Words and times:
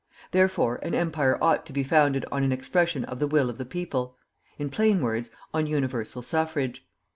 Therefore 0.31 0.77
an 0.81 0.95
empire 0.95 1.37
ought 1.43 1.63
to 1.67 1.73
be 1.73 1.83
founded 1.83 2.25
on 2.31 2.43
an 2.43 2.51
expression 2.51 3.05
of 3.05 3.19
the 3.19 3.27
will 3.27 3.51
of 3.51 3.59
the 3.59 3.65
people, 3.65 4.17
in 4.57 4.71
plain 4.71 4.99
words, 4.99 5.29
on 5.53 5.67
universal 5.67 6.23
suffrage. 6.23 6.83